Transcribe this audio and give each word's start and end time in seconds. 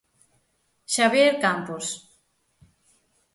Xavier 0.95 1.33
Campos. 1.43 1.85